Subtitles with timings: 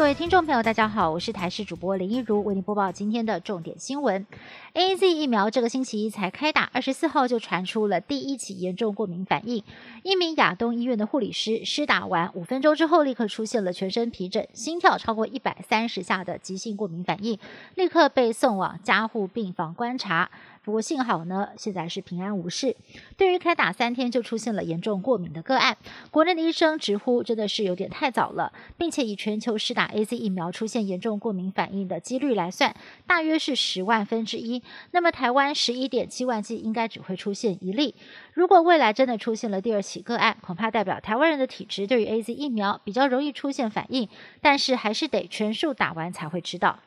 [0.00, 4.26] 各位听众朋友，大家好，我是台视主播林一如，为您播报今天的重点新闻。
[4.72, 9.62] A Z 疫苗这个星期一才开打，二十四号就传出了第一起严重过敏反应。
[10.02, 17.38] 一名亚东医院的护理师施打完五分钟之后，立刻出现了全身皮疹、心跳超过一百三十下的急性过敏反应，
[17.74, 20.30] 立刻被送往加护病房观察。
[20.62, 22.76] 不过幸好呢，现在是平安无事。
[23.16, 25.78] 对于开打三天就出现了严重过敏的个案，
[26.10, 32.76] 国内的医生直呼真的是有点太早了，并且以全球施打 A Z 疫苗出现严重过敏反应的几率来算，
[33.06, 34.62] 大约是十万分之一。
[34.90, 37.94] 那么台湾十一点七万剂应该只会出现一例。
[38.34, 44.06] 如果未来真的出现了第二起个案，恐怕代表台湾人的体质对于 A Z 疫苗比较容易出现反应，
[44.42, 46.80] 但是还是得全数打完才会知道。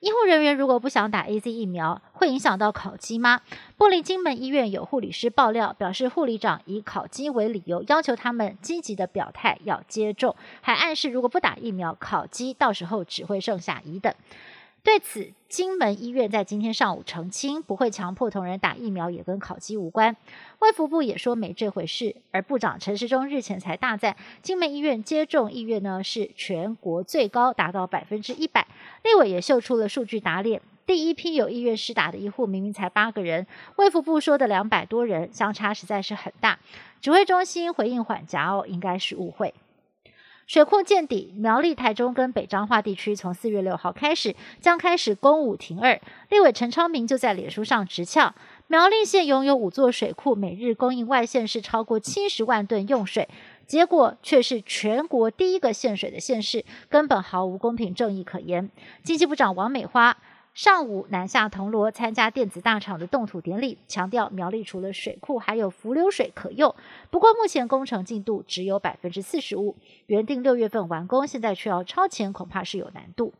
[0.00, 3.40] 医护人员如果不想打 A Z 疫苗，会影响到考绩吗？
[3.78, 14.12] 玻璃金门医院有护理师爆料，表示护理长以考绩为理由，要求他们积极的表态要接种，还暗示如果不打疫苗，考绩到时候只会剩下乙等。
[14.84, 20.14] 对此，金门医院在今天上午澄清，不会强迫同仁打疫苗，也跟考绩无关。
[20.58, 22.14] 卫福部也说没这回事。
[22.32, 28.66] 而部长陈时中日前才大赞，金门医院接种意愿呢是全国最高，达到百分之一百。
[29.02, 36.58] 立委也秀出了数据打脸，第一批有意愿施打的医护明明才八个人，卫福部说的两百多人，相差实在是很大。
[37.00, 39.54] 指挥中心回应缓颊哦，应该是误会。
[40.46, 45.98] 水库见底，苗栗、台中跟北彰化地区从四月六号开始将开始公五停二。
[46.28, 48.34] 立委陈昌明就在脸书上直呛，
[48.66, 53.26] 苗栗县拥有五座水库，每日供应外县市超过七十万吨用水，
[53.66, 58.70] 结果却是全国第一个限水的县市，根本毫无公平正义可言。
[59.02, 60.16] 经济部长王美花。
[60.54, 66.72] 上午南下铜锣参加电子大厂的动土典礼，强调苗栗除了水库，还有浮流水可用。
[67.10, 69.74] 不过目前工程进度只有百分之四十五，
[70.06, 73.34] 原定六月份完工，现在却要超前，恐怕是有难度。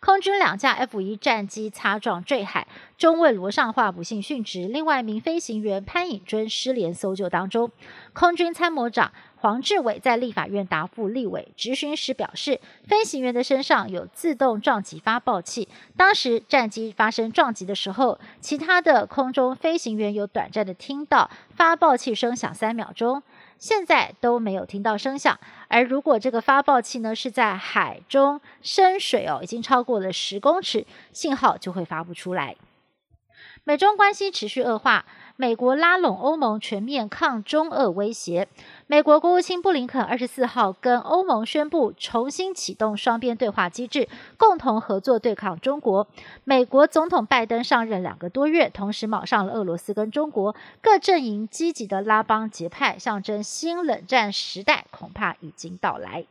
[0.00, 2.66] 空军两架 F 一战机擦撞坠海，
[2.96, 7.70] 中尉罗尚化不幸殉职，另外一名飞行员潘颖尊失联搜救当中。
[8.12, 9.12] 空军参谋长。
[9.40, 23.22] 黄志伟在立法院答复立委质询时表示，飞行员的身上有自动撞击发报器，当时战机发生撞击的时候，其他的空中飞行员有短暂的听到发报器声响三秒钟，
[23.58, 25.38] 现在都没有听到声响。
[25.68, 32.56] 而如果这个发报器呢是在海中深水哦，已经超过了十公尺，信号就会发不出来。
[33.64, 35.04] 美中关系持续恶化。
[35.40, 38.48] 美国拉拢欧盟全面抗中俄威胁。
[38.90, 46.08] 美国国务卿布林肯二十四号跟欧盟宣布重新启动双边对话机制，共同合作对抗中国。
[46.44, 56.24] 美国总统拜登上任两个多月，同时卯上了俄罗斯跟中国各阵营积极的拉帮结派，象征新冷战时代恐怕已经到来。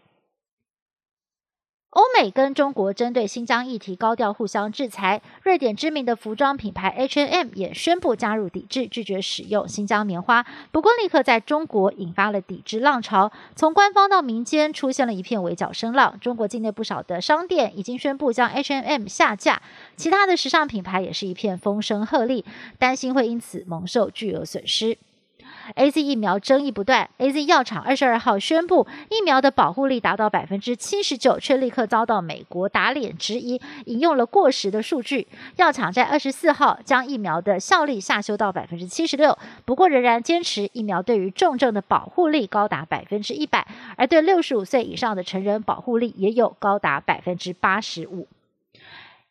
[1.98, 10.46] 欧美跟中国针对新疆议题高调互相制裁，瑞典知名的服装品牌 H&M 也宣布加入抵制，拒绝使用新疆棉花。
[10.72, 16.20] 不过，立刻在中国引发了抵制浪潮，从官方到民间出现了一片围剿声浪。
[16.20, 19.60] 中国境内不少的商店已经宣布将 H&M 下架，
[19.96, 22.44] 其他的时尚品牌也是一片风声鹤唳，
[22.78, 25.00] 担心会因此蒙受巨额损失。
[25.76, 35.28] A Z 疫苗争议不断，A Z 药厂二十二号宣布疫苗的保护力达到百分之七十九，却立刻遭到美国打脸质疑，引用了过时的数据。
[35.58, 48.28] 药厂在二十四号将疫苗的效力下修到百分之七十六，不过仍然坚持疫苗对于重症的保护力高达百分之一百，而对六十五岁以上的成人保护力也有高达百分之八十五。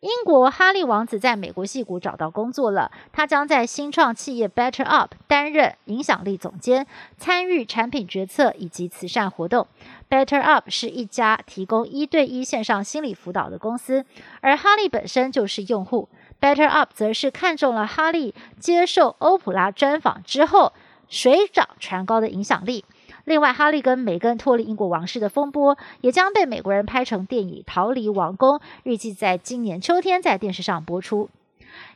[0.07, 6.87] 英国哈利王子在美国戏谷找到工作了，他将在新创企业 Better Up 担任影响力总监，
[7.19, 9.67] 参与产品决策以及慈善活动。
[10.09, 14.05] Better Up 是一家提供一对一线上心理辅导的公司，
[14.41, 16.09] 而哈利本身就是用户。
[16.41, 20.73] Better Up 则是看中了哈利接受欧普拉专访之后
[21.09, 22.85] 水涨船高的影响力。
[23.27, 31.29] 另外，哈利跟梅根脱离英国王室的风波，也将被美国人拍成电影《逃离王宫》，预计在今年秋天在电视上播出。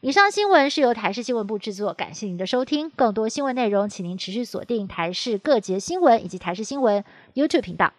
[0.00, 2.90] 以上新闻是由台视新闻部制作，感谢您的收听。
[2.90, 7.04] 更多新闻内容，请您持续锁定台视各节新闻以及台视新闻
[7.34, 7.92] YouTube 频道。